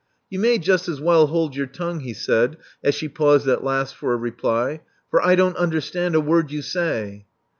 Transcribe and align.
You 0.31 0.39
may 0.39 0.57
just 0.57 0.87
as 0.89 0.99
well 0.99 1.27
hold 1.27 1.55
your 1.55 1.67
tongue," 1.67 1.99
he 1.99 2.15
said, 2.15 2.57
as 2.83 2.95
she 2.95 3.07
paused 3.07 3.47
at 3.47 3.63
last 3.63 3.93
for 3.93 4.13
a 4.13 4.17
reply; 4.17 4.81
"for 5.11 5.23
I 5.23 5.35
don't 5.35 5.55
under 5.57 5.79
stand 5.79 6.15
a 6.15 6.19
word 6.19 6.49
you 6.49 6.63
say." 6.63 7.27